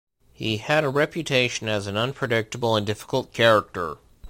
[0.33, 3.97] He had a reputation as an unpredictable and difficult character.